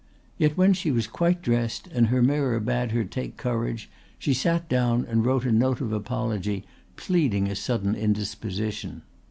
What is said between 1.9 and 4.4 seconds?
her mirror bade her take courage she